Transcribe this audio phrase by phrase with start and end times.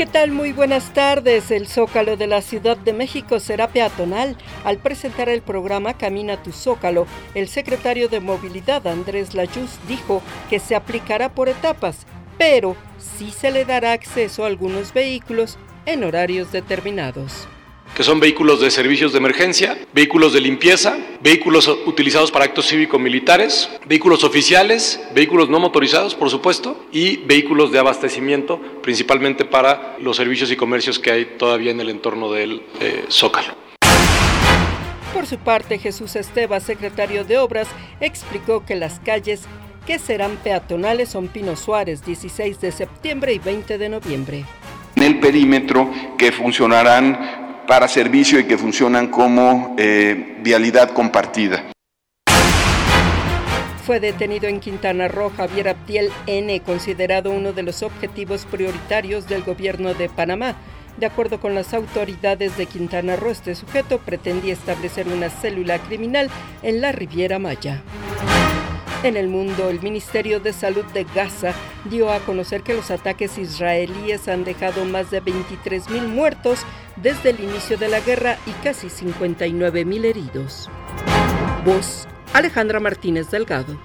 [0.00, 0.30] ¿Qué tal?
[0.30, 1.50] Muy buenas tardes.
[1.50, 4.34] El Zócalo de la Ciudad de México será peatonal.
[4.64, 10.58] Al presentar el programa Camina tu Zócalo, el secretario de Movilidad Andrés Layuz dijo que
[10.58, 12.06] se aplicará por etapas,
[12.38, 17.46] pero sí se le dará acceso a algunos vehículos en horarios determinados
[17.94, 23.70] que son vehículos de servicios de emergencia, vehículos de limpieza, vehículos utilizados para actos cívico-militares,
[23.86, 30.50] vehículos oficiales, vehículos no motorizados, por supuesto, y vehículos de abastecimiento, principalmente para los servicios
[30.50, 33.54] y comercios que hay todavía en el entorno del eh, Zócalo.
[35.12, 37.68] Por su parte, Jesús Esteba, secretario de Obras,
[38.00, 39.42] explicó que las calles
[39.86, 44.44] que serán peatonales son Pino Suárez, 16 de septiembre y 20 de noviembre.
[44.96, 47.39] En el perímetro que funcionarán
[47.70, 51.70] para servicio y que funcionan como eh, vialidad compartida.
[53.86, 59.44] Fue detenido en Quintana Roo Javier Abdiel N., considerado uno de los objetivos prioritarios del
[59.44, 60.56] gobierno de Panamá.
[60.96, 66.28] De acuerdo con las autoridades de Quintana Roo, este sujeto pretendía establecer una célula criminal
[66.64, 67.84] en la Riviera Maya.
[69.02, 71.54] En el mundo, el Ministerio de Salud de Gaza
[71.86, 76.60] dio a conocer que los ataques israelíes han dejado más de 23.000 muertos
[76.96, 80.68] desde el inicio de la guerra y casi 59.000 heridos.
[81.64, 83.80] Voz Alejandra Martínez Delgado.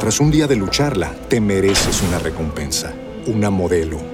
[0.00, 2.92] Tras un día de lucharla, te mereces una recompensa,
[3.26, 4.13] una modelo,